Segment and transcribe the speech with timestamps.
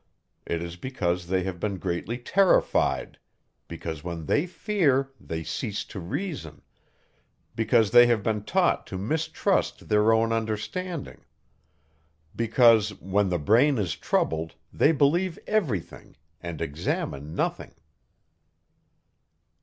[0.47, 3.19] It is because they have been greatly terrified;
[3.67, 6.63] because, when they fear, they cease to reason;
[7.55, 11.21] because, they have been taught to mistrust their own understanding;
[12.35, 17.75] because, when the brain is troubled, they believe every thing, and examine nothing.